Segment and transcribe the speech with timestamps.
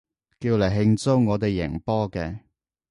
[0.39, 2.39] 叫嚟慶祝我哋贏波嘅